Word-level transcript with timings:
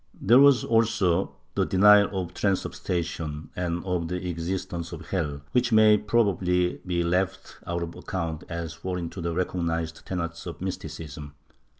There 0.19 0.39
was 0.39 0.63
also 0.63 1.35
the 1.53 1.63
denial 1.63 2.19
of 2.23 2.33
transubstantiation 2.33 3.51
and 3.55 3.85
of 3.85 4.07
the 4.07 4.27
existence 4.29 4.91
of 4.91 5.09
hell, 5.11 5.41
which 5.51 5.71
may 5.71 5.95
probably 5.95 6.81
be 6.87 7.03
left 7.03 7.57
out 7.67 7.83
of 7.83 7.93
account 7.93 8.43
as 8.49 8.73
foreign 8.73 9.11
to 9.11 9.21
the 9.21 9.35
recognized 9.35 10.03
tenets 10.07 10.47
of 10.47 10.59
mysticism. 10.59 11.35